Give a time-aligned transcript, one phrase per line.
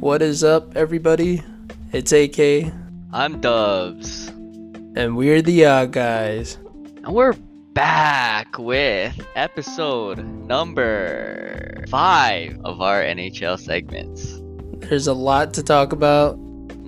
[0.00, 1.42] What is up, everybody?
[1.92, 2.72] It's AK,
[3.12, 6.56] I'm Dubs, and we're the Odd Guys.
[7.04, 7.34] and we're
[7.74, 14.40] back with episode number five of our NHL segments.
[14.88, 16.36] There's a lot to talk about.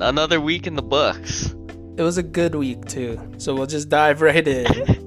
[0.00, 1.54] Another week in the books.
[1.98, 4.66] It was a good week, too, so we'll just dive right in.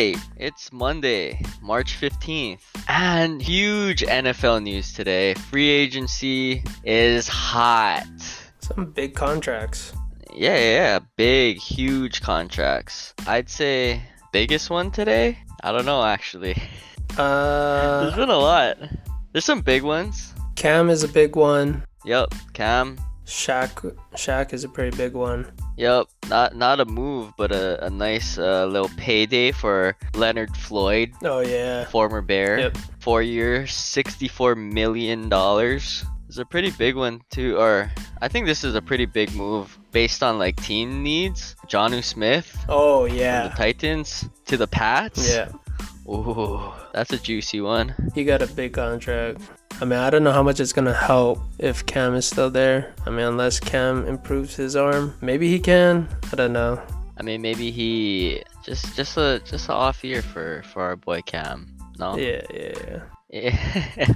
[0.00, 5.34] right, it's Monday, March 15th, and huge NFL news today.
[5.34, 8.06] Free agency is hot.
[8.60, 9.92] Some big contracts.
[10.34, 13.12] Yeah, yeah, yeah, big, huge contracts.
[13.26, 14.00] I'd say
[14.32, 15.38] biggest one today.
[15.62, 16.56] I don't know actually.
[17.18, 18.78] Uh There's been a lot.
[19.32, 20.32] There's some big ones.
[20.56, 21.84] Cam is a big one.
[22.06, 22.96] Yep, Cam.
[23.30, 25.46] Shaq, Shaq is a pretty big one.
[25.76, 31.12] Yep, not not a move, but a, a nice uh, little payday for Leonard Floyd,
[31.22, 31.84] Oh yeah.
[31.86, 32.58] former Bear.
[32.58, 32.78] Yep.
[32.98, 36.04] Four years, sixty-four million dollars.
[36.28, 37.56] It's a pretty big one too.
[37.56, 41.54] Or I think this is a pretty big move based on like team needs.
[41.68, 43.48] Jonnu Smith Oh from yeah.
[43.48, 45.32] the Titans to the Pats.
[45.32, 45.50] Yeah.
[46.10, 47.94] Ooh, that's a juicy one.
[48.14, 49.40] He got a big contract.
[49.80, 52.94] I mean, I don't know how much it's gonna help if Cam is still there.
[53.06, 56.08] I mean, unless Cam improves his arm, maybe he can.
[56.32, 56.82] I don't know.
[57.16, 61.22] I mean, maybe he just just a just a off year for for our boy
[61.22, 61.76] Cam.
[61.98, 62.16] No.
[62.16, 64.12] Yeah, yeah, Yeah.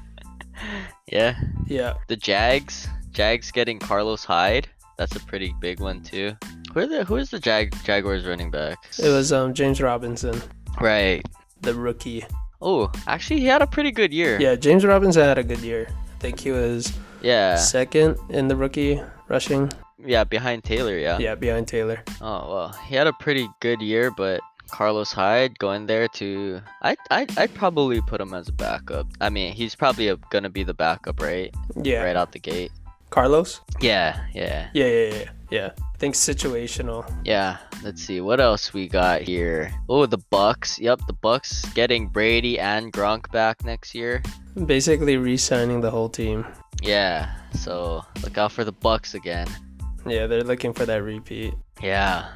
[1.07, 1.41] yeah.
[1.67, 1.95] yeah.
[2.09, 2.89] The Jags.
[3.13, 4.69] Jags getting Carlos Hyde.
[4.97, 6.37] That's a pretty big one too.
[6.73, 8.79] Who are the who is the Jag Jaguars running back?
[8.99, 10.41] It was um James Robinson,
[10.81, 11.25] right.
[11.61, 12.25] The rookie.
[12.61, 14.41] Oh, actually, he had a pretty good year.
[14.41, 15.87] Yeah, James Robinson had a good year.
[15.91, 17.57] I think he was Yeah.
[17.57, 19.71] second in the rookie rushing.
[19.99, 20.97] Yeah, behind Taylor.
[20.99, 21.19] Yeah.
[21.19, 22.03] Yeah, behind Taylor.
[22.21, 26.97] Oh well, he had a pretty good year, but Carlos Hyde going there to I
[27.11, 29.07] I I'd probably put him as a backup.
[29.21, 31.55] I mean, he's probably a, gonna be the backup, right?
[31.83, 32.03] Yeah.
[32.03, 32.73] Right out the gate.
[33.11, 33.61] Carlos?
[33.81, 35.71] Yeah, yeah, Yeah, yeah, yeah, yeah.
[35.95, 37.01] I think situational.
[37.25, 37.57] yeah.
[37.85, 39.71] Let's see what else we got here.
[39.89, 40.79] Oh, the Bucks.
[40.81, 44.23] Yep, the Bucks getting Brady and Gronk back next year.
[44.67, 46.45] Basically re-signing the whole team.
[46.83, 49.47] Yeah, so look out for the Bucks again.
[50.07, 51.55] Yeah, they're looking for that repeat.
[51.83, 52.27] Yeah.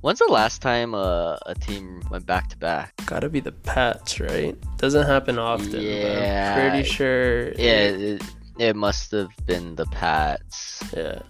[0.00, 2.92] When's the last time uh, a team went back to back?
[3.06, 4.54] Gotta be the Pats, right?
[4.76, 5.72] Doesn't happen often.
[5.72, 6.54] but Yeah.
[6.54, 7.52] I'm pretty sure.
[7.56, 8.22] Yeah, it- it,
[8.58, 10.82] it must have been the Pats.
[10.96, 11.20] yeah.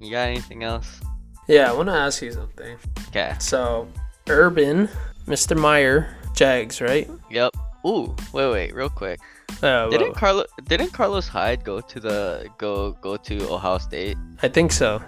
[0.00, 1.00] You got anything else?
[1.48, 2.76] Yeah, I want to ask you something.
[3.08, 3.34] Okay.
[3.40, 3.88] So,
[4.28, 4.88] Urban,
[5.26, 5.58] Mr.
[5.58, 7.08] Meyer, Jags, right?
[7.30, 7.52] Yep.
[7.86, 9.18] Ooh, wait, wait, real quick.
[9.62, 14.16] Uh, Didn't well, Carlo didn't Carlos Hyde go to the go go to Ohio State?
[14.42, 15.02] I think so.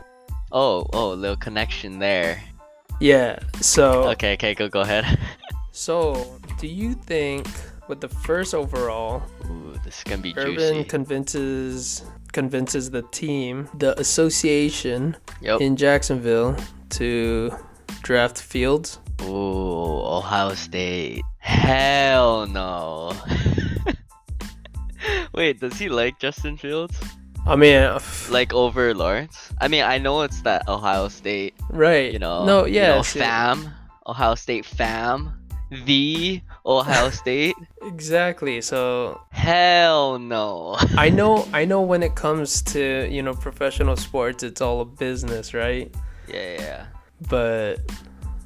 [0.50, 2.42] Oh, oh, little connection there.
[3.00, 3.38] Yeah.
[3.60, 5.18] So, Okay, okay, go go ahead.
[5.72, 7.46] so do you think
[7.90, 10.84] with the first overall, Ooh, this is gonna be Urban juicy.
[10.84, 15.60] convinces convinces the team, the association Yep.
[15.60, 16.56] in Jacksonville
[16.90, 17.50] to
[18.02, 18.98] draft Fields?
[19.22, 21.22] Ooh, Ohio State.
[21.38, 23.12] Hell no.
[25.34, 26.98] Wait, does he like Justin Fields?
[27.46, 29.50] I mean, f- Like over Lawrence?
[29.60, 32.12] I mean, I know it's that Ohio State right?
[32.12, 33.70] you know, no, you yeah, know, fam,
[34.06, 35.32] Ohio State fam,
[35.70, 37.54] the Ohio State.
[37.82, 38.60] exactly.
[38.60, 40.76] So Hell no.
[40.96, 44.84] I know, I know when it comes to you know professional sports, it's all a
[44.84, 45.92] business, right?
[46.28, 46.86] yeah, yeah.
[47.28, 47.76] But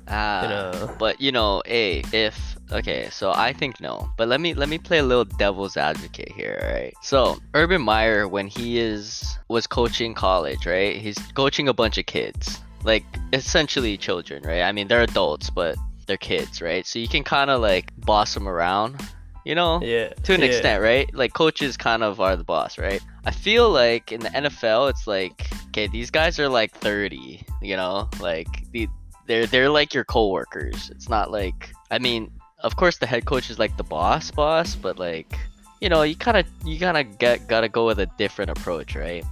[0.06, 4.10] Ah, you know, but you know, a if okay, so I think no.
[4.18, 6.92] But let me let me play a little devil's advocate here, right?
[7.02, 10.96] So Urban Meyer, when he is was coaching college, right?
[10.96, 14.60] He's coaching a bunch of kids, like essentially children, right?
[14.62, 15.76] I mean, they're adults, but
[16.06, 16.86] they're kids, right?
[16.86, 19.00] So you can kind of like boss them around,
[19.44, 19.80] you know?
[19.82, 20.46] yeah, to an yeah.
[20.46, 21.12] extent, right?
[21.14, 23.02] Like coaches kind of are the boss, right?
[23.24, 27.76] I feel like in the NFL, it's like okay, these guys are like 30, you
[27.76, 28.88] know, like the
[29.26, 30.90] they're they're like your coworkers.
[30.90, 32.30] It's not like I mean,
[32.60, 35.38] of course the head coach is like the boss, boss, but like
[35.80, 38.94] you know, you kind of you kind of get gotta go with a different approach,
[38.94, 39.24] right?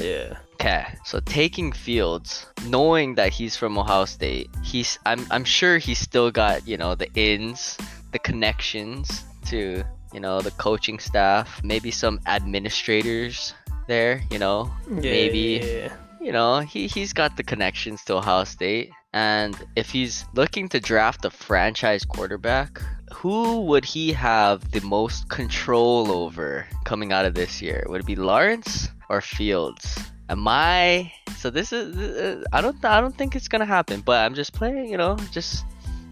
[0.00, 5.78] Yeah, Okay, so taking Fields, knowing that he's from Ohio State, he's I'm I'm sure
[5.78, 7.76] he's still got you know the ins,
[8.12, 13.52] the connections to you know the coaching staff, maybe some administrators
[13.88, 15.60] there, you know, yeah, Maybe.
[15.62, 20.68] yeah, you know he he's got the connections to Ohio State, and if he's looking
[20.68, 22.80] to draft a franchise quarterback,
[23.12, 27.84] who would he have the most control over coming out of this year?
[27.88, 29.98] Would it be Lawrence or Fields?
[30.28, 31.12] Am I?
[31.36, 31.96] So this is.
[31.96, 32.82] uh, I don't.
[32.84, 34.00] I don't think it's gonna happen.
[34.00, 34.88] But I'm just playing.
[34.88, 35.64] You know, just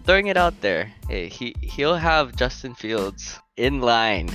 [0.04, 0.92] throwing it out there.
[1.08, 4.30] Hey, he he'll have Justin Fields in line.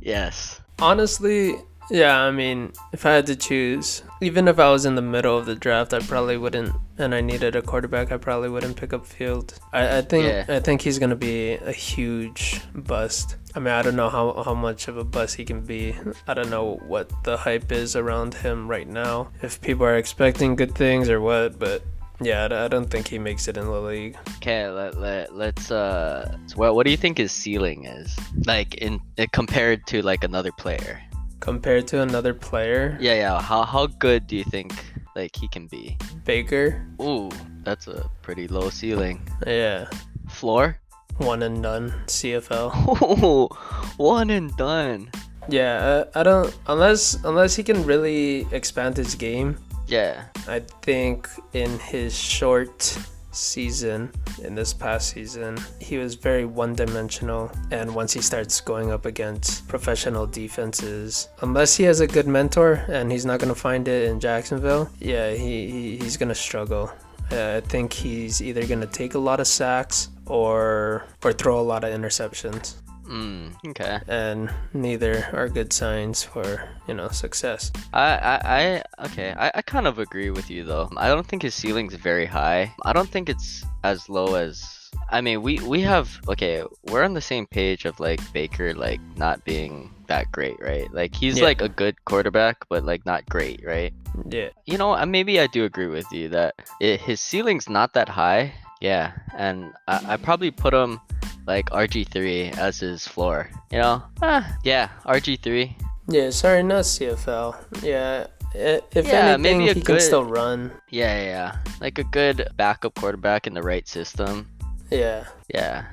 [0.00, 0.60] Yes.
[0.80, 1.54] Honestly,
[1.90, 5.36] yeah, I mean, if I had to choose, even if I was in the middle
[5.36, 8.92] of the draft, I probably wouldn't, and I needed a quarterback, I probably wouldn't pick
[8.92, 9.58] up Field.
[9.72, 10.44] I, I think Yeah.
[10.48, 13.36] I think he's gonna be a huge bust.
[13.54, 15.94] I mean, I don't know how, how much of a bust he can be.
[16.26, 19.30] I don't know what the hype is around him right now.
[19.42, 21.82] If people are expecting good things or what, but
[22.20, 24.16] yeah, I, don't think he makes it in the league.
[24.36, 24.68] Okay.
[24.68, 26.36] Let let let's uh.
[26.54, 28.16] What what do you think his ceiling is?
[28.46, 31.02] Like in uh, compared to like another player.
[31.40, 33.42] Compared to another player, Yeah, yeah.
[33.42, 34.72] How how good do you think
[35.16, 35.98] like he can be?
[36.24, 37.28] Baker, Ooh,
[37.64, 39.20] that's a pretty low ceiling.
[39.46, 39.90] yeah,
[40.28, 40.78] Floor?
[41.18, 43.22] One and done CFL.
[43.22, 43.46] Ooh,
[43.96, 45.10] one and done.
[45.48, 49.58] Yeah, uh, I don't unless unless he can really expand his game.
[49.86, 50.24] Yeah.
[50.48, 52.96] I think in his short
[53.32, 54.10] season,
[54.42, 57.50] in this past season, he was very one-dimensional.
[57.70, 62.84] And once he starts going up against professional defenses, unless he has a good mentor,
[62.88, 66.90] and he's not gonna find it in Jacksonville, yeah, he, he he's gonna struggle.
[67.30, 71.66] Uh, I think he's either gonna take a lot of sacks or or throw a
[71.72, 73.98] lot of interceptions Mm, okay.
[74.08, 77.68] and neither are good signs for you know success.
[77.92, 78.62] I, I, I
[79.10, 79.34] okay.
[79.36, 80.88] I, I kind of agree with you though.
[80.96, 82.72] I don't think his ceiling's very high.
[82.86, 84.62] I don't think it's as low as.
[85.10, 86.62] I mean, we we have okay.
[86.88, 90.86] We're on the same page of like Baker like not being that great, right?
[90.94, 91.50] Like he's Yeah.
[91.50, 93.92] like a good quarterback, but like not great, right?
[94.30, 98.08] Yeah, You know, maybe I do agree with you that it, his ceiling's not that
[98.08, 98.54] high.
[98.82, 100.98] Yeah, and I, I probably put him
[101.46, 103.48] like RG3 as his floor.
[103.70, 105.70] You know, ah, yeah, RG3.
[106.08, 106.30] yeah.
[106.30, 107.54] Sorry, not CFL.
[107.80, 110.72] Yeah, if Yeah, anything, maybe he can still run.
[110.90, 111.56] Yeah, yeah, yeah.
[111.80, 114.50] Like a good backup quarterback in the right system.
[114.90, 115.24] Yeah,
[115.54, 115.86] Yeah.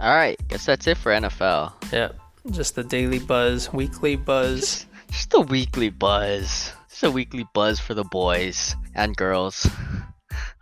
[0.00, 0.38] All right.
[0.48, 1.72] Guess that's it for NFL.
[1.92, 2.12] yeah.
[2.50, 4.60] Just the daily buzz, weekly buzz.
[4.60, 6.72] Just, just a weekly buzz.
[6.88, 9.66] Just a weekly buzz for the boys and girls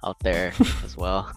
[0.05, 0.53] out there
[0.85, 1.33] as well.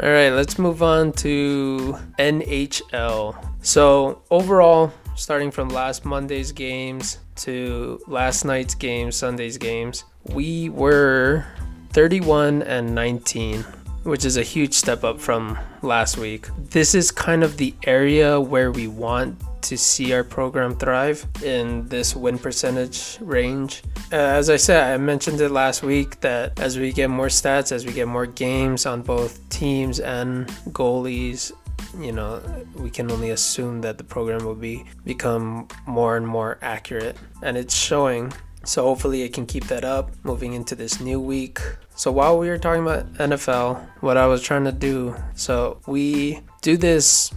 [0.00, 3.34] All right, let's move on to NHL.
[3.62, 11.44] So, overall, starting from last Monday's games to last night's games, Sunday's games, we were
[11.92, 13.62] 31 and 19,
[14.04, 16.46] which is a huge step up from last week.
[16.56, 21.86] This is kind of the area where we want to see our program thrive in
[21.88, 23.82] this win percentage range.
[24.12, 27.72] Uh, as I said, I mentioned it last week that as we get more stats,
[27.72, 31.52] as we get more games on both teams and goalies,
[31.98, 32.42] you know,
[32.74, 37.56] we can only assume that the program will be become more and more accurate, and
[37.56, 38.32] it's showing.
[38.64, 41.60] So hopefully it can keep that up moving into this new week.
[41.94, 46.40] So while we were talking about NFL, what I was trying to do, so we
[46.60, 47.32] do this,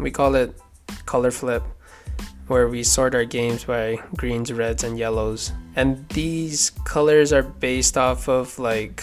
[0.00, 0.54] we call it
[1.06, 1.62] color flip,
[2.46, 5.52] where we sort our games by greens, reds, and yellows.
[5.76, 9.02] And these colors are based off of like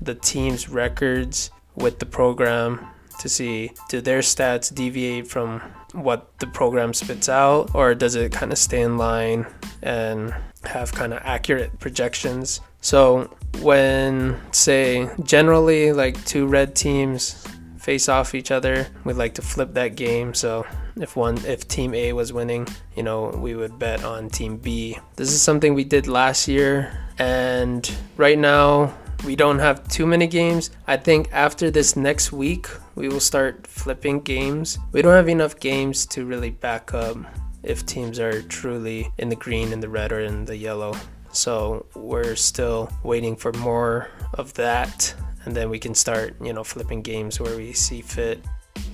[0.00, 2.86] the team's records with the program
[3.20, 5.60] to see do their stats deviate from
[5.92, 9.46] what the program spits out or does it kind of stay in line
[9.82, 12.60] and have kind of accurate projections.
[12.80, 17.44] So when say generally like two red teams
[17.78, 20.32] face off each other, we'd like to flip that game.
[20.34, 20.66] So
[21.02, 24.98] if one if team A was winning, you know, we would bet on team B.
[25.16, 30.26] This is something we did last year and right now we don't have too many
[30.26, 30.70] games.
[30.86, 34.78] I think after this next week, we will start flipping games.
[34.92, 37.18] We don't have enough games to really back up
[37.62, 40.96] if teams are truly in the green, in the red, or in the yellow.
[41.32, 45.14] So we're still waiting for more of that,
[45.44, 48.42] and then we can start, you know, flipping games where we see fit.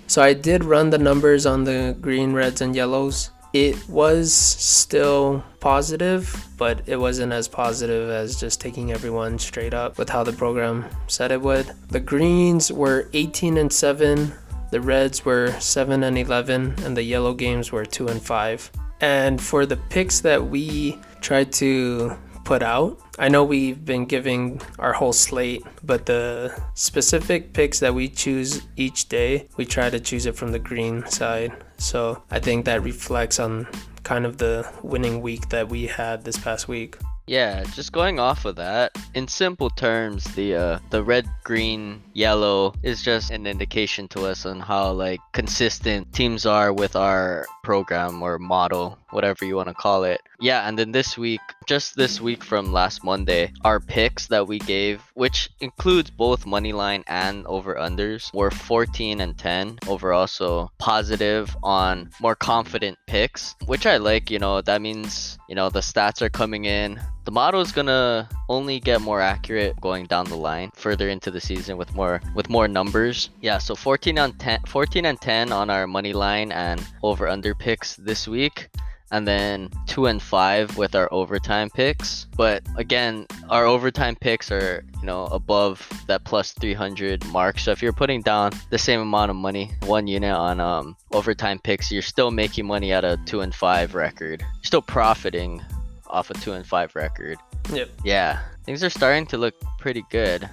[0.06, 3.30] So I did run the numbers on the green, reds, and yellows.
[3.52, 9.98] It was still positive, but it wasn't as positive as just taking everyone straight up
[9.98, 11.72] with how the program said it would.
[11.88, 14.32] The greens were 18 and 7,
[14.70, 18.70] the reds were 7 and 11, and the yellow games were 2 and 5.
[19.00, 22.16] And for the picks that we tried to
[22.46, 27.92] put out, I know we've been giving our whole slate, but the specific picks that
[27.92, 31.52] we choose each day, we try to choose it from the green side.
[31.78, 33.66] So I think that reflects on
[34.04, 36.96] kind of the winning week that we had this past week.
[37.26, 42.72] Yeah, just going off of that, in simple terms, the uh, the red, green, yellow
[42.84, 48.22] is just an indication to us on how like consistent teams are with our program
[48.22, 48.96] or model.
[49.10, 50.20] Whatever you want to call it.
[50.40, 54.58] Yeah, and then this week, just this week from last Monday, our picks that we
[54.58, 60.26] gave, which includes both money line and over unders, were 14 and 10 overall.
[60.26, 64.30] So positive on more confident picks, which I like.
[64.30, 68.28] You know, that means, you know, the stats are coming in the model is gonna
[68.48, 72.48] only get more accurate going down the line further into the season with more with
[72.48, 76.80] more numbers yeah so 14 on 10 14 and 10 on our money line and
[77.02, 78.68] over under picks this week
[79.12, 82.26] and then two and five with our overtime picks.
[82.36, 87.58] But again, our overtime picks are you know above that plus 300 mark.
[87.58, 91.58] So if you're putting down the same amount of money, one unit on um, overtime
[91.60, 94.40] picks, you're still making money at a two and five record.
[94.40, 95.62] You're still profiting
[96.08, 97.38] off a two and five record.
[97.72, 97.90] Yep.
[98.04, 100.48] Yeah, things are starting to look pretty good.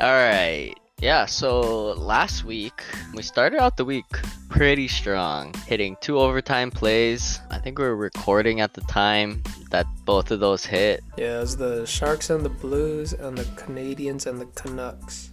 [0.00, 0.74] All right.
[1.00, 4.04] Yeah, so last week we started out the week
[4.48, 7.40] pretty strong, hitting two overtime plays.
[7.50, 11.02] I think we were recording at the time that both of those hit.
[11.16, 15.30] Yeah, it was the Sharks and the Blues and the Canadiens and the Canucks.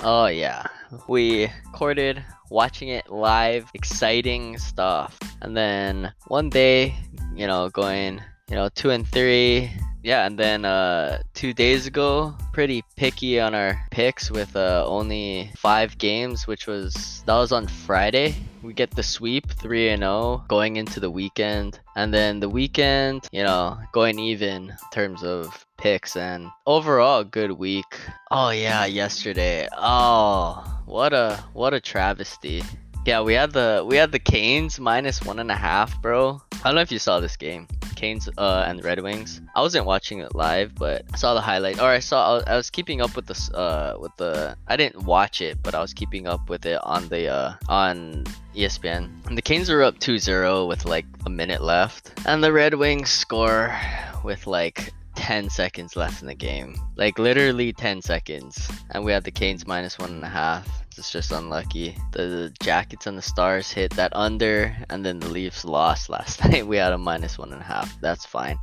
[0.00, 0.66] Oh yeah,
[1.06, 5.18] we recorded watching it live, exciting stuff.
[5.42, 6.94] And then one day,
[7.34, 9.70] you know, going you know, two and three.
[10.02, 15.50] Yeah, and then uh, two days ago, pretty picky on our picks with uh, only
[15.56, 18.34] five games, which was that was on Friday.
[18.62, 22.50] We get the sweep three and zero oh, going into the weekend, and then the
[22.50, 27.98] weekend, you know, going even in terms of picks and overall good week.
[28.30, 29.68] Oh yeah, yesterday.
[29.72, 32.62] Oh, what a what a travesty.
[33.04, 36.40] Yeah, we had the we had the Canes minus one and a half, bro.
[36.52, 37.68] I don't know if you saw this game.
[37.96, 39.42] Canes uh, and Red Wings.
[39.54, 41.80] I wasn't watching it live, but I saw the highlight.
[41.80, 45.42] Or I saw I was keeping up with this uh with the I didn't watch
[45.42, 48.24] it, but I was keeping up with it on the uh on
[48.56, 49.26] ESPN.
[49.26, 53.10] And the Canes were up 2-0 with like a minute left, and the Red Wings
[53.10, 53.78] score
[54.24, 56.74] with like 10 seconds left in the game.
[56.96, 58.68] Like literally 10 seconds.
[58.90, 60.83] And we had the Canes minus one and a half.
[60.98, 61.96] It's just unlucky.
[62.12, 66.44] The, the, Jackets and the Stars hit that under, and then the Leafs lost last
[66.48, 66.66] night.
[66.66, 68.00] We had a minus one and a half.
[68.00, 68.58] That's fine.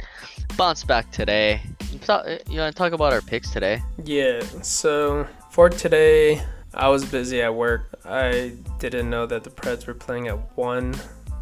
[0.57, 1.61] Bounce back today.
[1.91, 3.81] You eh, want to talk about our picks today?
[4.03, 4.41] Yeah.
[4.61, 6.41] So for today,
[6.73, 7.99] I was busy at work.
[8.05, 10.95] I didn't know that the Preds were playing at one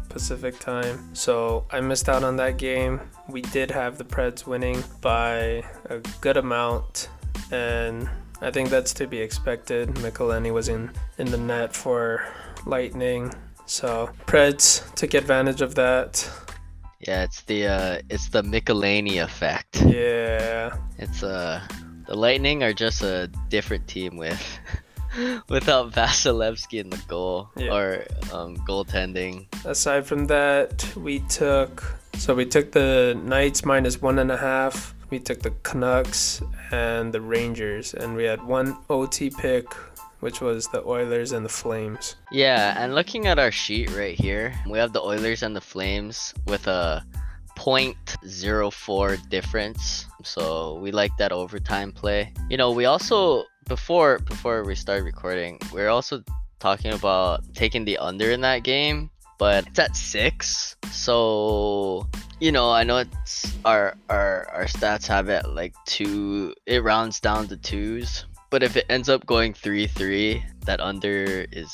[0.08, 1.14] Pacific time.
[1.14, 3.00] So I missed out on that game.
[3.28, 7.08] We did have the Preds winning by a good amount
[7.50, 8.08] and
[8.42, 9.88] I think that's to be expected.
[9.96, 12.26] McElhinney was in, in the net for
[12.66, 13.32] Lightning,
[13.66, 16.28] so Preds took advantage of that.
[17.00, 19.82] Yeah, it's the uh, it's the McElhinney effect.
[19.82, 21.60] Yeah, it's uh,
[22.06, 24.58] the Lightning are just a different team with
[25.48, 27.72] without Vasilevskiy in the goal yeah.
[27.72, 29.46] or um, goaltending.
[29.64, 31.82] Aside from that, we took
[32.14, 37.12] so we took the Knights minus one and a half we took the Canucks and
[37.12, 39.66] the Rangers, and we had one OT pick,
[40.20, 42.16] which was the Oilers and the Flames.
[42.30, 46.32] Yeah, and looking at our sheet right here, we have the Oilers and the Flames
[46.46, 47.04] with a
[47.56, 50.06] 0.04 difference.
[50.22, 52.32] So we like that overtime play.
[52.48, 56.22] You know, we also before before we start recording, we we're also
[56.58, 59.10] talking about taking the under in that game
[59.40, 60.76] but it's at six.
[60.92, 62.06] So
[62.40, 66.54] you know, I know it's our our our stats have it like two.
[66.66, 71.46] It rounds down to twos, but if it ends up going three three, that under
[71.50, 71.72] is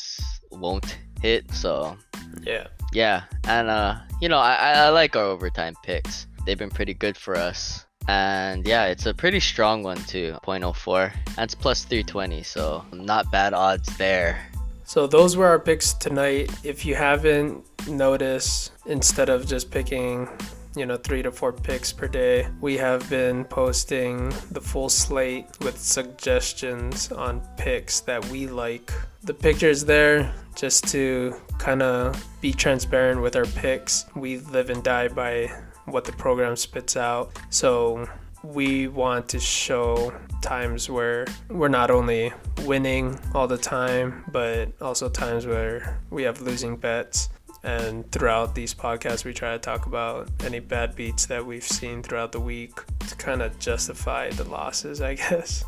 [0.53, 1.53] won't hit.
[1.53, 1.99] So
[2.43, 6.29] yeah, yeah, and uh, you know, I I like our overtime picks.
[6.47, 7.83] They've been pretty good for us.
[8.09, 11.11] And yeah, it's a pretty strong one too, 0.04.
[11.35, 14.47] That's plus 320, so not bad odds there.
[14.87, 16.49] So those were our picks tonight.
[16.62, 20.28] If you haven't noticed, instead of just picking,
[20.76, 25.47] you know, three to four picks per day, we have been posting the full slate
[25.61, 28.93] with suggestions on picks that we like.
[29.25, 34.07] The pictures there just to kind of be transparent with our picks.
[34.14, 35.50] We live and die by
[35.87, 37.37] what the program spits out.
[37.50, 38.09] So
[38.53, 42.33] we want to show times where we're not only
[42.65, 47.29] winning all the time, but also times where we have losing bets.
[47.65, 52.03] And throughout these podcasts, we try to talk about any bad beats that we've seen
[52.03, 52.73] throughout the week
[53.09, 55.65] to kind of justify the losses, I guess.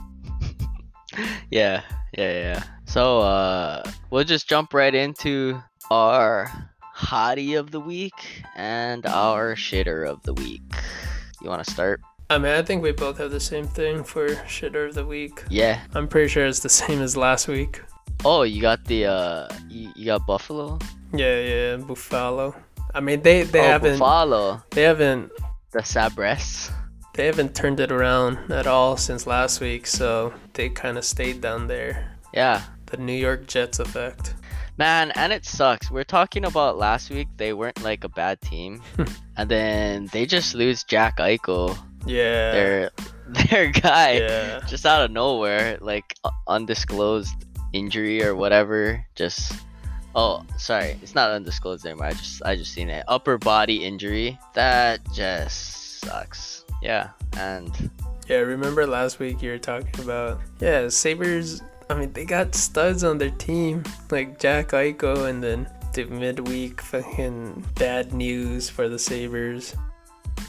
[1.51, 1.83] yeah,
[2.17, 2.63] yeah, yeah.
[2.85, 6.51] So uh, we'll just jump right into our
[6.97, 10.63] hottie of the week and our shitter of the week.
[11.43, 12.01] You want to start?
[12.31, 15.45] I mean, I think we both have the same thing for shitter of the week.
[15.49, 15.81] Yeah.
[15.95, 17.81] I'm pretty sure it's the same as last week.
[18.25, 20.79] Oh, you got the uh, you, you got Buffalo.
[21.15, 22.55] Yeah, yeah, Buffalo.
[22.95, 25.31] I mean, they they oh, haven't Buffalo, they haven't
[25.71, 26.71] the Sabres.
[27.15, 29.87] they haven't turned it around at all since last week.
[29.87, 32.17] So they kind of stayed down there.
[32.35, 34.35] Yeah, The New York Jets effect.
[34.77, 35.91] man, and it sucks.
[35.91, 37.29] We're talking about last week.
[37.37, 38.83] They weren't like a bad team,
[39.37, 42.53] and then they just lose Jack Eichel, Yeah.
[42.53, 42.91] their
[43.29, 44.61] their guy, yeah.
[44.67, 46.15] just out of nowhere, like
[46.47, 47.35] undisclosed
[47.73, 49.05] injury or whatever.
[49.15, 49.53] Just
[50.15, 52.07] oh, sorry, it's not undisclosed anymore.
[52.07, 53.05] I just I just seen it.
[53.09, 54.39] Upper body injury.
[54.55, 56.65] That just sucks.
[56.83, 57.91] Yeah, and
[58.29, 63.05] Yeah, remember last week you were talking about yeah, Sabres I mean they got studs
[63.05, 68.99] on their team, like Jack Eichel and then the midweek fucking bad news for the
[68.99, 69.75] Sabres.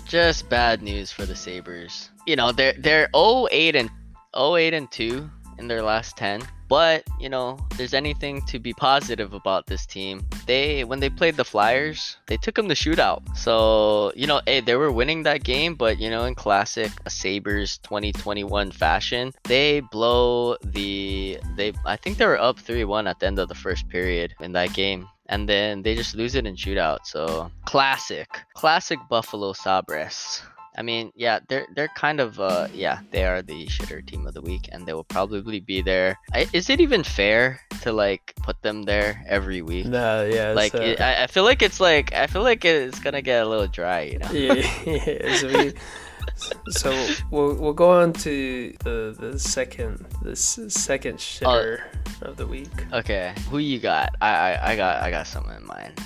[0.05, 2.10] Just bad news for the Sabres.
[2.25, 3.89] You know, they're they're 08 and
[4.36, 6.41] 08 and 2 in their last 10.
[6.69, 10.22] But, you know, there's anything to be positive about this team.
[10.46, 13.22] They when they played the Flyers, they took them to shootout.
[13.36, 17.79] So, you know, hey, they were winning that game, but you know, in classic Sabres
[17.79, 23.39] 2021 fashion, they blow the they I think they were up 3-1 at the end
[23.39, 27.05] of the first period in that game and then they just lose it in shootout.
[27.05, 30.41] So classic, classic Buffalo Sabres.
[30.77, 34.33] I mean, yeah, they're they're kind of uh yeah they are the shitter team of
[34.33, 36.17] the week, and they will probably be there.
[36.33, 39.86] I, is it even fair to like put them there every week?
[39.88, 43.00] Nah, yeah, Like so, it, I, I feel like it's like I feel like it's
[43.00, 44.31] gonna get a little dry, you know.
[44.33, 44.53] yeah,
[44.86, 45.71] yeah,
[46.35, 51.81] so, we, so we'll we'll go on to the the second the second shitter
[52.21, 52.71] of the week.
[52.93, 54.15] Okay, who you got?
[54.21, 55.99] I, I I got I got someone in mind,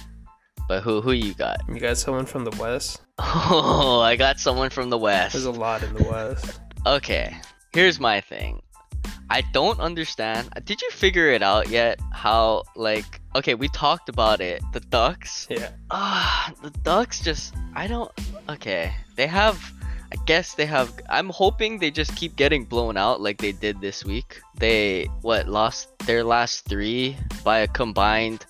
[0.67, 1.57] but who who you got?
[1.67, 3.01] You got someone from the West?
[3.19, 5.33] Oh, I got someone from the west.
[5.33, 6.59] There's a lot in the West.
[6.85, 7.35] Okay,
[7.73, 8.61] here's my thing.
[9.29, 10.49] I don't understand.
[10.65, 11.99] Did you figure it out yet?
[12.11, 14.61] How like okay, we talked about it.
[14.73, 15.47] The Ducks.
[15.49, 15.71] Yeah.
[15.91, 18.11] Ah, the Ducks just I don't
[18.49, 18.93] okay.
[19.15, 19.73] They have
[20.13, 23.81] I guess they have I'm hoping they just keep getting blown out like they did
[23.81, 24.41] this week.
[24.55, 28.45] They what lost their last 3 by a combined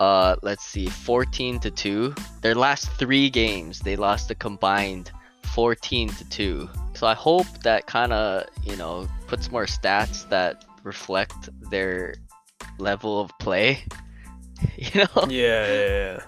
[0.00, 2.14] uh let's see 14 to 2.
[2.42, 5.10] Their last 3 games they lost a combined
[5.54, 6.68] 14 to 2.
[6.92, 12.14] So I hope that kind of, you know, puts more stats that reflect their
[12.78, 13.82] level of play.
[14.76, 15.26] you know?
[15.28, 16.20] Yeah, yeah, yeah.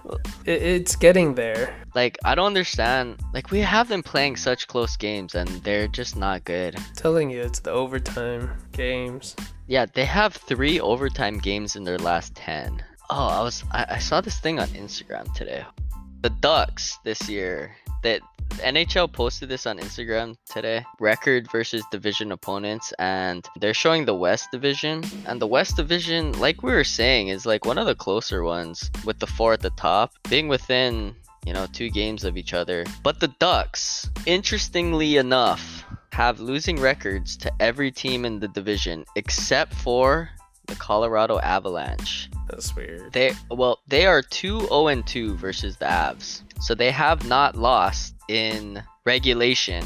[0.45, 1.75] It, it's getting there.
[1.95, 3.19] Like I don't understand.
[3.33, 6.77] Like we have them playing such close games and they're just not good.
[6.95, 9.35] telling you, it's the overtime games.
[9.67, 12.83] Yeah, they have 3 overtime games in their last 10.
[13.09, 15.63] Oh, I was I, I saw this thing on Instagram today.
[16.21, 18.21] The Ducks this year that
[18.59, 20.85] NHL posted this on Instagram today.
[20.99, 25.03] Record versus division opponents, and they're showing the West Division.
[25.25, 28.91] And the West Division, like we were saying, is like one of the closer ones,
[29.05, 32.85] with the four at the top being within, you know, two games of each other.
[33.03, 39.73] But the Ducks, interestingly enough, have losing records to every team in the division except
[39.73, 40.29] for
[40.67, 42.29] the Colorado Avalanche.
[42.49, 43.13] That's weird.
[43.13, 46.41] They well, they are 2 0 and 2 versus the Avs.
[46.61, 49.83] So they have not lost in regulation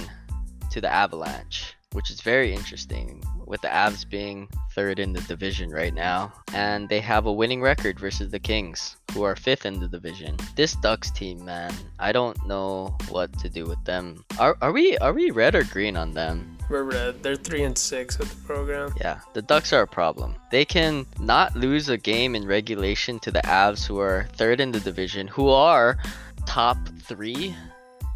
[0.69, 5.71] to the Avalanche, which is very interesting with the Avs being third in the division
[5.71, 6.31] right now.
[6.53, 10.37] And they have a winning record versus the Kings, who are fifth in the division.
[10.55, 14.23] This Ducks team, man, I don't know what to do with them.
[14.37, 16.57] Are, are we are we red or green on them?
[16.69, 17.23] We're red.
[17.23, 18.93] They're three and six with the program.
[18.99, 20.35] Yeah, the Ducks are a problem.
[20.51, 24.71] They can not lose a game in regulation to the Avs, who are third in
[24.71, 25.97] the division, who are
[26.45, 27.55] top three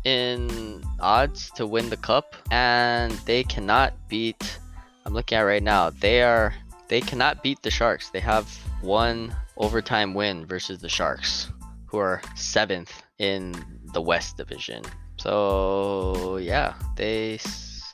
[0.10, 4.60] in odds to win the cup, and they cannot beat.
[5.06, 5.92] I'm looking at right now.
[5.92, 6.54] They are
[6.88, 8.10] they cannot beat the Sharks.
[8.10, 8.48] They have
[8.82, 11.52] one overtime win versus the Sharks,
[11.86, 13.54] who are seventh in
[13.94, 14.84] the West Division.
[15.18, 17.40] So yeah, they.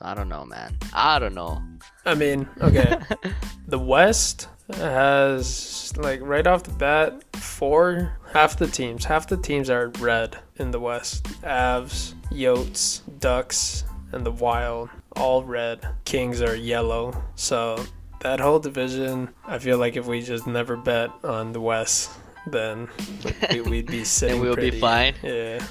[0.01, 0.77] I don't know, man.
[0.93, 1.61] I don't know.
[2.05, 2.99] I mean, okay.
[3.67, 9.05] the West has like right off the bat four half the teams.
[9.05, 11.23] Half the teams are red in the West.
[11.41, 15.87] Avs, Yotes, Ducks, and the Wild all red.
[16.03, 17.23] Kings are yellow.
[17.35, 17.83] So
[18.21, 22.11] that whole division, I feel like if we just never bet on the West,
[22.47, 22.89] then
[23.51, 24.35] we, we'd be sitting.
[24.35, 25.15] And we'll be fine.
[25.23, 25.65] Yeah.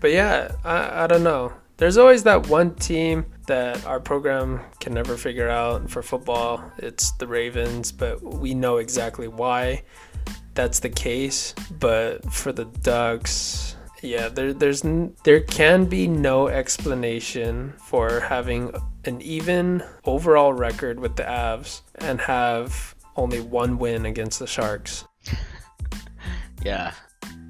[0.00, 1.52] but yeah, I, I don't know.
[1.78, 6.72] There's always that one team that our program can never figure out for football.
[6.78, 9.84] It's the Ravens, but we know exactly why
[10.54, 11.54] that's the case.
[11.78, 14.82] But for the Ducks, yeah, there there's
[15.22, 18.72] there can be no explanation for having
[19.04, 25.04] an even overall record with the Avs and have only one win against the Sharks.
[26.64, 26.92] Yeah.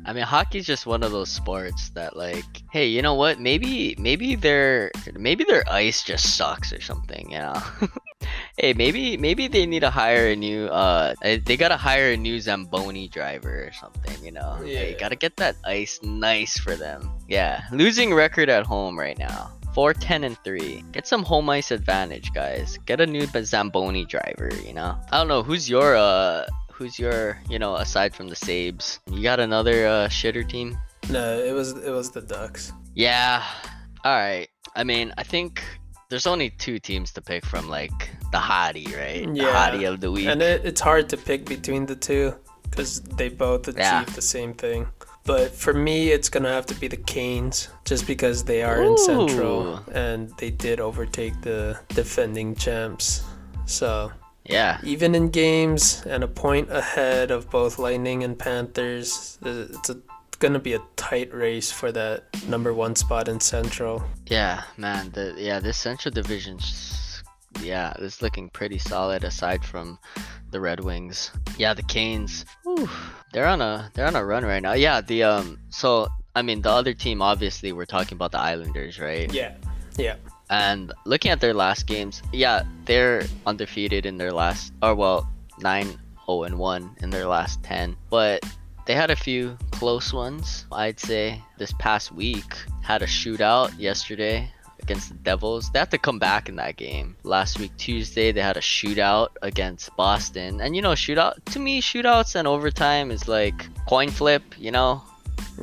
[0.08, 3.40] I mean, hockey's just one of those sports that, like, hey, you know what?
[3.40, 7.30] Maybe, maybe their, maybe their ice just sucks or something.
[7.30, 7.62] You know.
[8.56, 12.16] hey, maybe, maybe they need to hire a new, uh, eh, they gotta hire a
[12.16, 14.24] new Zamboni driver or something.
[14.24, 14.58] You know.
[14.64, 14.78] Yeah.
[14.78, 17.12] Hey, gotta get that ice nice for them.
[17.28, 17.64] Yeah.
[17.70, 19.52] Losing record at home right now.
[19.74, 24.50] 4 10 and 3 get some home ice advantage guys get a new zamboni driver
[24.66, 26.44] you know i don't know who's your uh
[26.78, 30.78] who's your you know aside from the sabes you got another uh shitter team
[31.10, 32.72] No, it was it was the Ducks.
[32.94, 33.42] yeah
[34.04, 35.60] all right i mean i think
[36.08, 39.52] there's only two teams to pick from like the hottie right the Yeah.
[39.58, 42.32] hottie of the week And it, it's hard to pick between the two
[42.70, 44.04] because they both achieve Yeah.
[44.14, 44.86] the same thing.
[45.24, 48.96] But for me, it's gonna have to be the Canes, just because they are in
[48.96, 53.22] Central and they did overtake the defending champs.
[53.66, 54.10] So
[54.48, 59.96] yeah even in games and a point ahead of both Lightning and Panthers, it's a,
[60.38, 64.04] gonna be a tight race for that number one spot in Central.
[64.26, 65.10] Yeah, man.
[65.10, 67.22] The yeah, this Central Division's
[67.62, 69.98] yeah, it's looking pretty solid aside from
[70.50, 71.30] the Red Wings.
[71.56, 72.44] Yeah, the Canes.
[72.62, 72.88] whew,
[73.32, 74.74] they're on a they're on a run right now.
[74.74, 75.58] Yeah, the um.
[75.70, 79.32] So I mean, the other team obviously we're talking about the Islanders, right?
[79.32, 79.54] Yeah,
[79.96, 80.16] yeah,
[80.50, 85.28] And looking at their last games, yeah, they're undefeated in their last, or well,
[85.60, 85.86] 9
[86.26, 87.96] 0 and 1 in their last 10.
[88.10, 88.44] But
[88.86, 91.42] they had a few close ones, I'd say.
[91.58, 95.70] This past week, had a shootout yesterday against the Devils.
[95.70, 97.16] They had to come back in that game.
[97.22, 100.62] Last week, Tuesday, they had a shootout against Boston.
[100.62, 105.02] And you know, shootout, to me, shootouts and overtime is like coin flip, you know?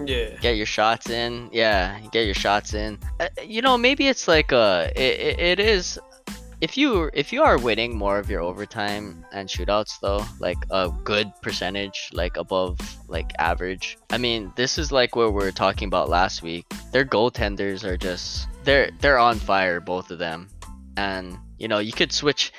[0.06, 0.30] Yeah.
[0.42, 1.50] get your shots in.
[1.52, 3.00] Yeah get your shots in.
[3.20, 6.00] Uh, you know maybe it's like uh it, it, it is
[6.62, 10.90] if you if you are winning more of your overtime and shootouts though like a
[11.04, 13.98] good percentage like above like average.
[14.10, 16.66] I mean this is like what we were talking about last week.
[16.92, 20.50] Their goaltenders are just they're they're on fire both of them.
[20.98, 22.54] And you know you could switch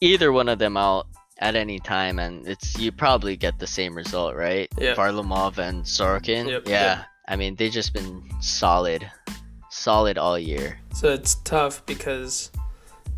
[0.00, 1.06] either one of them out
[1.38, 4.94] at any time and it's you probably get the same result right Yeah.
[4.94, 7.04] Varlamov and Sorokin Yep, yeah yep.
[7.28, 9.10] I mean they've just been solid
[9.70, 12.50] solid all year So it's tough because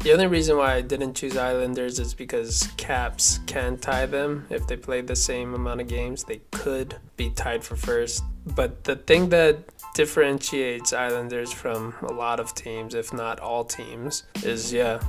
[0.01, 4.67] the only reason why I didn't choose Islanders is because Caps can tie them if
[4.69, 6.23] they play the same amount of games.
[6.23, 8.23] They could be tied for first.
[8.47, 9.59] But the thing that
[9.95, 15.01] differentiates Islanders from a lot of teams, if not all teams, is yeah,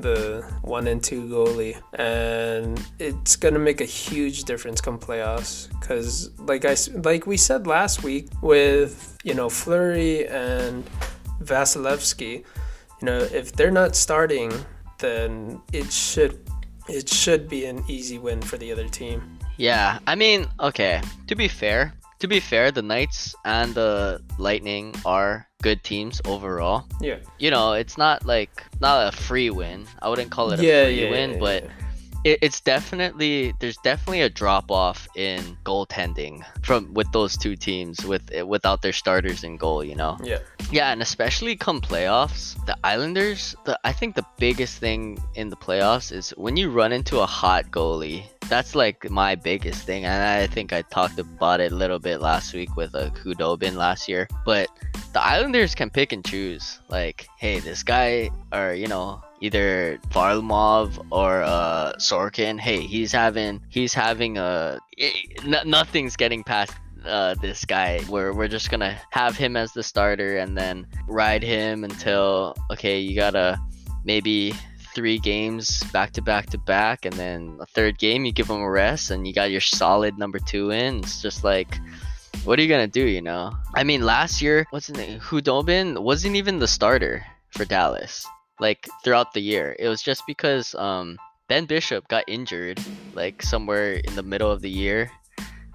[0.00, 5.68] the one and two goalie, and it's gonna make a huge difference come playoffs.
[5.80, 10.84] Cause like I like we said last week with you know Fleury and
[11.42, 12.44] Vasilevskiy,
[13.00, 14.52] you know if they're not starting,
[14.98, 16.38] then it should
[16.88, 19.38] it should be an easy win for the other team.
[19.58, 24.94] yeah I mean okay to be fair to be fair the Knights and the Lightning
[25.04, 27.18] are good teams overall Yeah.
[27.38, 30.84] you know it's not like not a free win I wouldn't call it a Yeah,
[30.84, 31.64] free yeah, win yeah, but
[32.24, 38.04] it, it's definitely there's definitely a drop off in goaltending from with those two teams
[38.04, 40.38] with without their starters in goal you know yeah.
[40.70, 45.56] yeah and especially come playoffs the islanders the i think the biggest thing in the
[45.56, 50.22] playoffs is when you run into a hot goalie that's like my biggest thing and
[50.22, 54.08] i think i talked about it a little bit last week with a Khudobin last
[54.08, 54.68] year but
[55.12, 61.04] the islanders can pick and choose like hey this guy or you know either Varlamov
[61.10, 67.64] or uh Sorokin hey he's having he's having a n- nothing's getting past uh, this
[67.64, 68.00] guy.
[68.08, 72.98] We're, we're just gonna have him as the starter and then ride him until okay,
[72.98, 73.58] you gotta
[74.04, 74.52] maybe
[74.98, 78.60] three games back to back to back, and then a third game you give them
[78.60, 80.98] a rest, and you got your solid number two in.
[80.98, 81.78] It's just like,
[82.42, 83.06] what are you gonna do?
[83.06, 83.52] You know?
[83.76, 85.20] I mean, last year, what's his name?
[85.20, 88.26] Khudobin wasn't even the starter for Dallas.
[88.58, 92.80] Like throughout the year, it was just because um Ben Bishop got injured
[93.14, 95.12] like somewhere in the middle of the year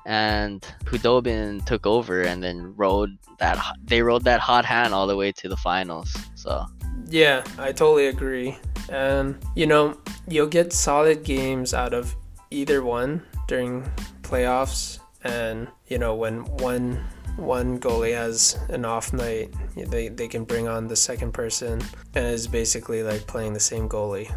[0.05, 5.15] and Khudobin took over and then rode that they rode that hot hand all the
[5.15, 6.13] way to the finals.
[6.35, 6.65] So
[7.07, 8.57] Yeah, I totally agree.
[8.89, 12.15] And you know, you'll get solid games out of
[12.51, 13.83] either one during
[14.21, 16.99] playoffs and you know, when one
[17.35, 21.81] one goalie has an off night, they, they can bring on the second person
[22.13, 24.31] and it's basically like playing the same goalie.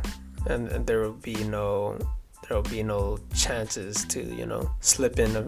[0.48, 1.98] And, and there will be no
[2.48, 5.44] there will be no chances to, you know, slip in a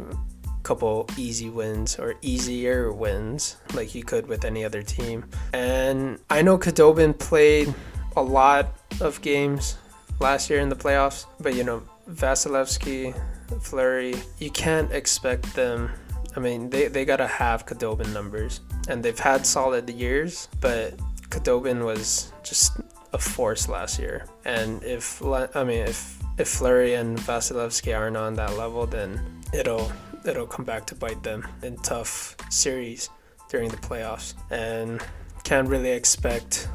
[0.65, 5.25] couple easy wins or easier wins like you could with any other team.
[5.53, 7.73] And I know Khudobin played
[8.19, 8.67] a lot
[9.01, 9.77] of games
[10.21, 13.15] last year in the playoffs, but you know, Vasilevskiy,
[13.61, 15.91] Fleury, you can't expect them.
[16.37, 20.97] I mean, they, they gotta have Khudobin numbers, and they've had solid years, but
[21.31, 22.81] Khudobin was just
[23.13, 24.27] a force last year.
[24.45, 29.21] And if I mean if if Fleury and Vasilevskiy aren't on that level, then
[29.53, 29.91] it'll
[30.25, 33.11] it'll come back to bite them in tough series
[33.49, 34.35] during the playoffs.
[34.51, 35.03] And
[35.45, 36.69] can't really expect,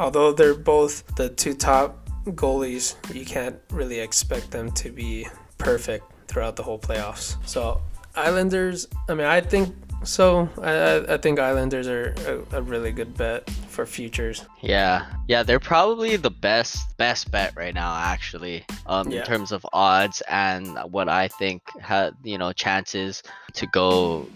[0.00, 6.04] although they're both the two top goalies, you can't really expect them to be perfect
[6.26, 7.36] throughout the whole playoffs.
[7.46, 7.80] So
[8.16, 10.48] Islanders, I mean, I think so.
[10.62, 14.46] I I think Islanders are a, a, really good bet for futures.
[14.62, 19.20] Yeah, yeah, they're probably the best best bet right now, actually, um, yeah.
[19.20, 23.22] in terms of odds and what I think had you know chances
[23.54, 24.26] to go,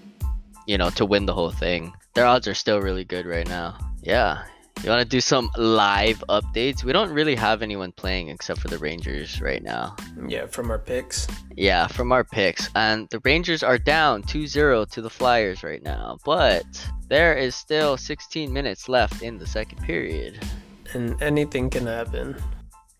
[0.67, 1.93] you know, to win the whole thing.
[2.15, 3.79] Their odds are still really good right now.
[4.03, 4.45] Yeah,
[4.83, 6.85] you want to do some live updates?
[6.85, 9.97] We don't really have anyone playing except for the Rangers right now.
[10.29, 11.27] Yeah, from our picks.
[11.57, 12.69] Yeah, from our picks.
[12.75, 16.19] And the Rangers are down 2 0 to the Flyers right now.
[16.25, 16.67] But
[17.09, 20.45] there is still 16 minutes left in the second period.
[20.93, 22.37] And anything can happen.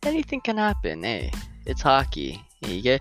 [0.05, 1.33] Anything can happen, hey.
[1.67, 2.45] It's hockey.
[2.67, 3.01] You get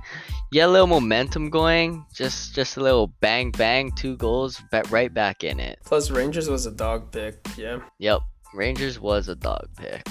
[0.52, 4.90] you get a little momentum going, just just a little bang bang, two goals, bet
[4.92, 5.80] right back in it.
[5.86, 7.80] Plus Rangers was a dog pick, yeah.
[8.00, 8.22] Yep.
[8.54, 10.08] Rangers was a dog pick.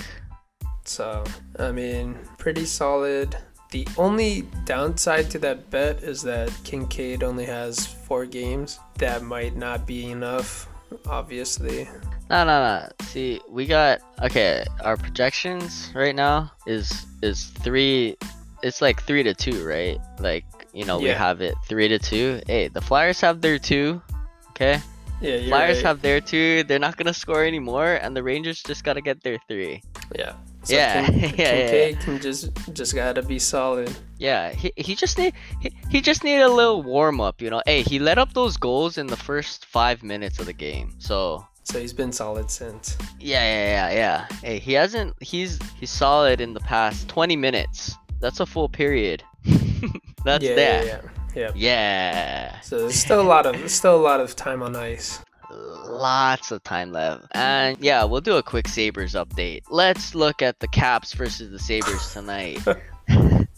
[0.84, 1.24] So,
[1.58, 3.36] I mean, pretty solid.
[3.70, 8.78] The only downside to that bet is that Kinkaid only has four games.
[8.98, 10.68] That might not be enough,
[11.06, 11.88] obviously.
[12.28, 12.88] No, no, no.
[13.02, 14.64] See, we got okay.
[14.82, 18.16] Our projections right now is is three.
[18.62, 19.98] It's like three to two, right?
[20.18, 21.04] Like you know, yeah.
[21.04, 22.40] we have it three to two.
[22.46, 24.02] Hey, the Flyers have their two.
[24.50, 24.80] Okay,
[25.22, 25.86] yeah, Flyers right.
[25.86, 26.64] have their two.
[26.64, 29.82] They're not gonna score anymore, and the Rangers just gotta get their three.
[30.14, 30.34] Yeah.
[30.64, 31.06] So yeah.
[31.06, 32.00] Kin- yeah, Kinkaid yeah.
[32.00, 33.90] can just just gotta be solid.
[34.18, 37.62] Yeah, he, he just need he, he just needed a little warm up, you know.
[37.66, 41.46] Hey, he let up those goals in the first five minutes of the game, so.
[41.64, 42.98] So he's been solid since.
[43.20, 44.36] Yeah, yeah, yeah, yeah.
[44.42, 45.14] Hey, he hasn't.
[45.22, 47.94] He's he's solid in the past 20 minutes.
[48.20, 49.22] That's a full period.
[50.24, 50.86] That's yeah, that.
[50.86, 51.21] Yeah, yeah.
[51.34, 51.50] Yeah.
[51.54, 52.60] Yeah.
[52.60, 55.20] So there's still a lot of there's still a lot of time on ice.
[55.50, 57.26] Lots of time left.
[57.32, 59.62] And yeah, we'll do a quick Sabres update.
[59.68, 62.64] Let's look at the Caps versus the Sabres tonight.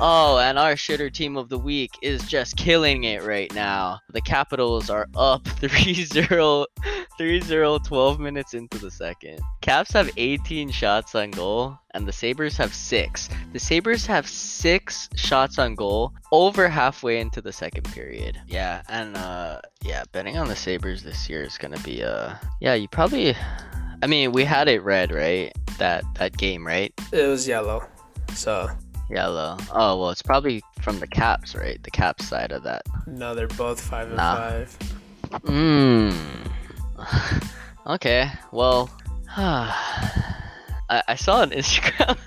[0.00, 4.00] Oh, and our shitter team of the week is just killing it right now.
[4.10, 6.66] The Capitals are up 3-0,
[7.18, 9.40] 3-0, 12 minutes into the second.
[9.60, 13.28] Caps have 18 shots on goal, and the Sabres have 6.
[13.52, 18.40] The Sabres have 6 shots on goal over halfway into the second period.
[18.46, 22.74] Yeah, and uh yeah, betting on the Sabres this year is gonna be uh yeah,
[22.74, 23.36] you probably
[24.02, 25.52] I mean we had it red, right?
[25.78, 26.92] That that game, right?
[27.12, 27.86] It was yellow.
[28.34, 28.68] So
[29.10, 29.56] Yellow.
[29.72, 31.82] Oh well, it's probably from the Caps, right?
[31.82, 32.82] The Caps side of that.
[33.06, 34.36] No, they're both five and nah.
[34.36, 34.78] five.
[35.44, 36.10] Hmm.
[37.86, 38.30] okay.
[38.52, 38.90] Well,
[39.36, 42.18] I, I saw on Instagram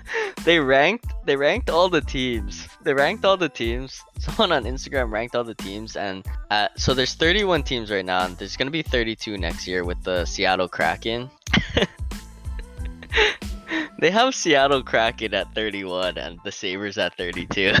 [0.44, 2.66] they ranked they ranked all the teams.
[2.82, 4.02] They ranked all the teams.
[4.18, 8.24] Someone on Instagram ranked all the teams, and uh, so there's 31 teams right now.
[8.24, 11.30] And there's gonna be 32 next year with the Seattle Kraken.
[14.00, 17.72] They have Seattle Kraken at 31 and the Sabres at 32.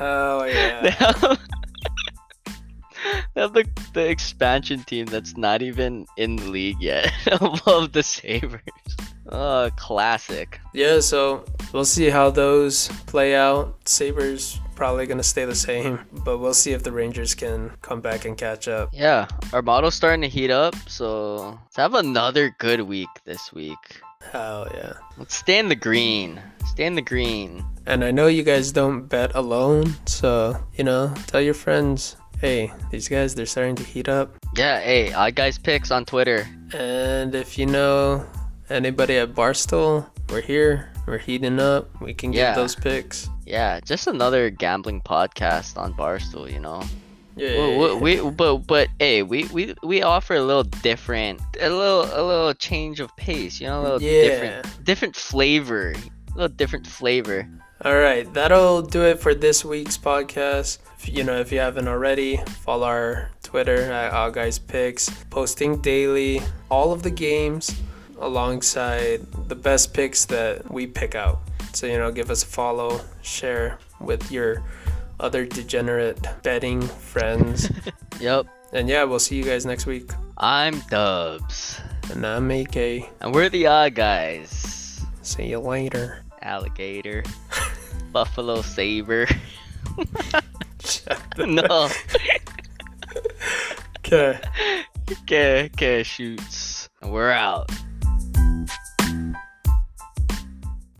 [0.00, 1.36] oh yeah.
[3.34, 8.02] They have, the, the expansion team that's not even in the league yet above the
[8.02, 8.62] Sabres.
[9.28, 10.60] Oh, classic.
[10.74, 13.76] Yeah, so we'll see how those play out.
[13.88, 18.00] Sabres probably going to stay the same, but we'll see if the Rangers can come
[18.00, 18.88] back and catch up.
[18.92, 24.00] Yeah, our model's starting to heat up, so let's have another good week this week.
[24.32, 24.94] Hell yeah.
[25.18, 26.40] Let's stay in the green.
[26.66, 27.64] Stay in the green.
[27.86, 32.72] And I know you guys don't bet alone, so, you know, tell your friends, hey,
[32.90, 34.34] these guys, they're starting to heat up.
[34.56, 36.48] Yeah, hey, Odd Guys Picks on Twitter.
[36.72, 38.26] And if you know
[38.70, 40.90] anybody at Barstool, we're here.
[41.06, 41.88] We're heating up.
[42.00, 42.54] We can get yeah.
[42.54, 43.28] those picks.
[43.46, 46.82] Yeah, just another gambling podcast on Barstool, you know.
[47.36, 51.70] Yeah, well, we, we, but but hey, we, we we offer a little different, a
[51.70, 54.22] little a little change of pace, you know, a little yeah.
[54.22, 57.48] different different flavor, a little different flavor.
[57.82, 60.80] All right, that'll do it for this week's podcast.
[60.98, 65.80] If, you know, if you haven't already, follow our Twitter at Odd Guys Picks, posting
[65.80, 67.80] daily all of the games
[68.18, 71.40] alongside the best picks that we pick out.
[71.72, 74.62] So you know, give us a follow, share with your
[75.18, 77.70] other degenerate betting friends.
[78.20, 78.44] yep.
[78.74, 80.10] And yeah, we'll see you guys next week.
[80.36, 81.80] I'm Dubs.
[82.10, 82.76] And I'm AK.
[82.76, 85.00] And we're the odd guys.
[85.22, 86.24] See you later.
[86.42, 87.22] Alligator.
[88.12, 89.26] Buffalo saber.
[91.38, 91.88] no.
[94.10, 94.40] Okay.
[95.08, 96.88] Okay, okay, shoots.
[97.00, 97.70] We're out.